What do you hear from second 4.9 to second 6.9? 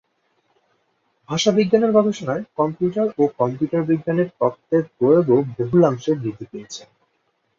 প্রয়োগও বহুলাংশে বৃদ্ধি পেয়েছে।